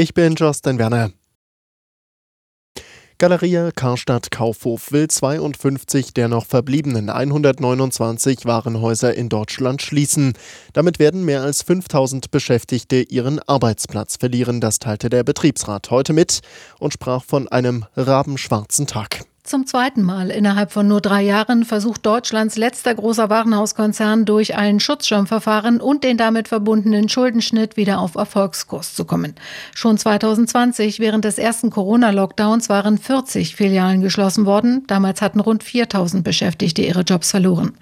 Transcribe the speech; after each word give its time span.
Ich 0.00 0.14
bin 0.14 0.36
Justin 0.36 0.78
Werner. 0.78 1.10
Galeria 3.18 3.72
Karstadt 3.72 4.30
Kaufhof 4.30 4.92
will 4.92 5.08
52 5.08 6.14
der 6.14 6.28
noch 6.28 6.46
verbliebenen 6.46 7.10
129 7.10 8.44
Warenhäuser 8.44 9.12
in 9.16 9.28
Deutschland 9.28 9.82
schließen. 9.82 10.34
Damit 10.72 11.00
werden 11.00 11.24
mehr 11.24 11.42
als 11.42 11.62
5000 11.62 12.30
Beschäftigte 12.30 13.02
ihren 13.02 13.40
Arbeitsplatz 13.40 14.18
verlieren, 14.18 14.60
das 14.60 14.78
teilte 14.78 15.10
der 15.10 15.24
Betriebsrat 15.24 15.90
heute 15.90 16.12
mit 16.12 16.42
und 16.78 16.92
sprach 16.92 17.24
von 17.24 17.48
einem 17.48 17.84
rabenschwarzen 17.96 18.86
Tag. 18.86 19.27
Zum 19.48 19.66
zweiten 19.66 20.02
Mal 20.02 20.28
innerhalb 20.28 20.72
von 20.72 20.86
nur 20.86 21.00
drei 21.00 21.22
Jahren 21.22 21.64
versucht 21.64 22.04
Deutschlands 22.04 22.58
letzter 22.58 22.94
großer 22.94 23.30
Warenhauskonzern 23.30 24.26
durch 24.26 24.56
ein 24.56 24.78
Schutzschirmverfahren 24.78 25.80
und 25.80 26.04
den 26.04 26.18
damit 26.18 26.48
verbundenen 26.48 27.08
Schuldenschnitt 27.08 27.78
wieder 27.78 27.98
auf 27.98 28.14
Erfolgskurs 28.14 28.92
zu 28.92 29.06
kommen. 29.06 29.32
Schon 29.74 29.96
2020, 29.96 31.00
während 31.00 31.24
des 31.24 31.38
ersten 31.38 31.70
Corona-Lockdowns, 31.70 32.68
waren 32.68 32.98
40 32.98 33.56
Filialen 33.56 34.02
geschlossen 34.02 34.44
worden. 34.44 34.84
Damals 34.86 35.22
hatten 35.22 35.40
rund 35.40 35.64
4000 35.64 36.22
Beschäftigte 36.22 36.82
ihre 36.82 37.00
Jobs 37.00 37.30
verloren. 37.30 37.72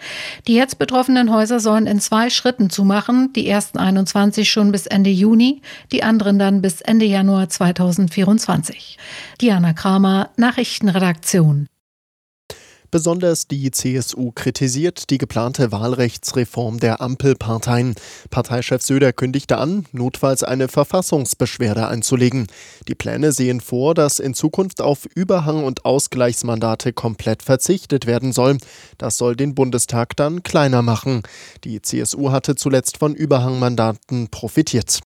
Die 0.46 0.54
jetzt 0.54 0.78
betroffenen 0.78 1.32
Häuser 1.34 1.58
sollen 1.58 1.88
in 1.88 1.98
zwei 1.98 2.30
Schritten 2.30 2.70
zumachen. 2.70 3.32
Die 3.32 3.48
ersten 3.48 3.78
21 3.78 4.48
schon 4.48 4.70
bis 4.70 4.86
Ende 4.86 5.10
Juni, 5.10 5.62
die 5.90 6.04
anderen 6.04 6.38
dann 6.38 6.62
bis 6.62 6.80
Ende 6.80 7.06
Januar 7.06 7.48
2024. 7.48 8.98
Diana 9.40 9.72
Kramer, 9.72 10.30
Nachrichtenredaktion. 10.36 11.55
Besonders 12.96 13.46
die 13.46 13.70
CSU 13.70 14.32
kritisiert 14.32 15.10
die 15.10 15.18
geplante 15.18 15.70
Wahlrechtsreform 15.70 16.80
der 16.80 17.02
Ampelparteien. 17.02 17.94
Parteichef 18.30 18.80
Söder 18.80 19.12
kündigte 19.12 19.58
an, 19.58 19.84
notfalls 19.92 20.42
eine 20.42 20.68
Verfassungsbeschwerde 20.68 21.88
einzulegen. 21.88 22.46
Die 22.88 22.94
Pläne 22.94 23.32
sehen 23.32 23.60
vor, 23.60 23.92
dass 23.92 24.18
in 24.18 24.32
Zukunft 24.32 24.80
auf 24.80 25.04
Überhang- 25.14 25.64
und 25.64 25.84
Ausgleichsmandate 25.84 26.94
komplett 26.94 27.42
verzichtet 27.42 28.06
werden 28.06 28.32
soll. 28.32 28.56
Das 28.96 29.18
soll 29.18 29.36
den 29.36 29.54
Bundestag 29.54 30.16
dann 30.16 30.42
kleiner 30.42 30.80
machen. 30.80 31.22
Die 31.64 31.82
CSU 31.82 32.30
hatte 32.30 32.54
zuletzt 32.54 32.96
von 32.96 33.14
Überhangmandaten 33.14 34.28
profitiert. 34.30 35.00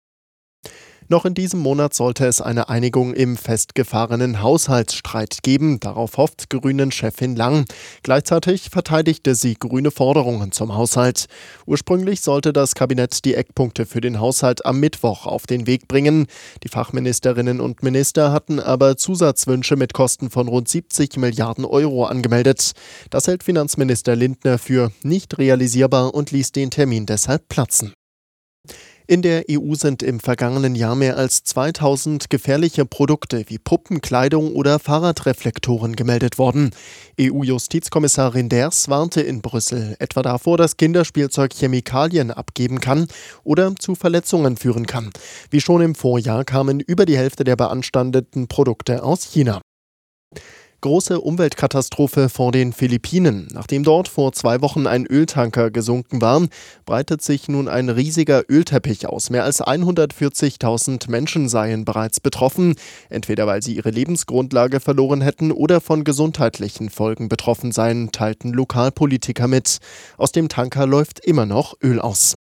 Noch 1.08 1.24
in 1.24 1.34
diesem 1.34 1.60
Monat 1.60 1.94
sollte 1.94 2.26
es 2.26 2.40
eine 2.40 2.68
Einigung 2.68 3.14
im 3.14 3.36
festgefahrenen 3.36 4.42
Haushaltsstreit 4.42 5.38
geben. 5.44 5.78
Darauf 5.78 6.16
hofft 6.16 6.50
Grünen-Chefin 6.50 7.36
Lang. 7.36 7.64
Gleichzeitig 8.02 8.70
verteidigte 8.70 9.36
sie 9.36 9.54
grüne 9.54 9.92
Forderungen 9.92 10.50
zum 10.50 10.74
Haushalt. 10.74 11.26
Ursprünglich 11.64 12.22
sollte 12.22 12.52
das 12.52 12.74
Kabinett 12.74 13.24
die 13.24 13.34
Eckpunkte 13.34 13.86
für 13.86 14.00
den 14.00 14.18
Haushalt 14.18 14.66
am 14.66 14.80
Mittwoch 14.80 15.26
auf 15.26 15.46
den 15.46 15.68
Weg 15.68 15.86
bringen. 15.86 16.26
Die 16.64 16.68
Fachministerinnen 16.68 17.60
und 17.60 17.84
Minister 17.84 18.32
hatten 18.32 18.58
aber 18.58 18.96
Zusatzwünsche 18.96 19.76
mit 19.76 19.92
Kosten 19.92 20.28
von 20.28 20.48
rund 20.48 20.68
70 20.68 21.18
Milliarden 21.18 21.64
Euro 21.64 22.06
angemeldet. 22.06 22.72
Das 23.10 23.28
hält 23.28 23.44
Finanzminister 23.44 24.16
Lindner 24.16 24.58
für 24.58 24.90
nicht 25.04 25.38
realisierbar 25.38 26.14
und 26.14 26.32
ließ 26.32 26.50
den 26.50 26.72
Termin 26.72 27.06
deshalb 27.06 27.48
platzen. 27.48 27.92
In 29.08 29.22
der 29.22 29.44
EU 29.48 29.74
sind 29.74 30.02
im 30.02 30.18
vergangenen 30.18 30.74
Jahr 30.74 30.96
mehr 30.96 31.16
als 31.16 31.44
2000 31.44 32.28
gefährliche 32.28 32.84
Produkte 32.84 33.44
wie 33.46 33.58
Puppen, 33.58 34.00
Kleidung 34.00 34.56
oder 34.56 34.80
Fahrradreflektoren 34.80 35.94
gemeldet 35.94 36.38
worden. 36.38 36.70
EU-Justizkommissarin 37.20 38.48
Ders 38.48 38.88
warnte 38.88 39.20
in 39.20 39.42
Brüssel 39.42 39.94
etwa 40.00 40.22
davor, 40.22 40.58
dass 40.58 40.76
Kinderspielzeug 40.76 41.54
Chemikalien 41.54 42.32
abgeben 42.32 42.80
kann 42.80 43.06
oder 43.44 43.76
zu 43.76 43.94
Verletzungen 43.94 44.56
führen 44.56 44.88
kann. 44.88 45.10
Wie 45.50 45.60
schon 45.60 45.82
im 45.82 45.94
Vorjahr 45.94 46.44
kamen 46.44 46.80
über 46.80 47.06
die 47.06 47.16
Hälfte 47.16 47.44
der 47.44 47.54
beanstandeten 47.54 48.48
Produkte 48.48 49.04
aus 49.04 49.22
China 49.22 49.60
große 50.80 51.20
Umweltkatastrophe 51.20 52.28
vor 52.28 52.52
den 52.52 52.72
Philippinen. 52.72 53.48
Nachdem 53.52 53.82
dort 53.82 54.06
vor 54.06 54.32
zwei 54.32 54.62
Wochen 54.62 54.86
ein 54.86 55.06
Öltanker 55.06 55.72
gesunken 55.72 56.20
war, 56.20 56.46
breitet 56.84 57.22
sich 57.22 57.48
nun 57.48 57.66
ein 57.66 57.88
riesiger 57.88 58.44
Ölteppich 58.48 59.08
aus. 59.08 59.30
Mehr 59.30 59.44
als 59.44 59.60
140.000 59.60 61.10
Menschen 61.10 61.48
seien 61.48 61.84
bereits 61.84 62.20
betroffen, 62.20 62.76
entweder 63.10 63.48
weil 63.48 63.62
sie 63.62 63.74
ihre 63.74 63.90
Lebensgrundlage 63.90 64.78
verloren 64.78 65.20
hätten 65.22 65.50
oder 65.50 65.80
von 65.80 66.04
gesundheitlichen 66.04 66.90
Folgen 66.90 67.28
betroffen 67.28 67.72
seien, 67.72 68.12
teilten 68.12 68.52
Lokalpolitiker 68.52 69.48
mit. 69.48 69.78
Aus 70.16 70.30
dem 70.30 70.48
Tanker 70.48 70.86
läuft 70.86 71.18
immer 71.18 71.46
noch 71.46 71.74
Öl 71.82 72.00
aus. 72.00 72.36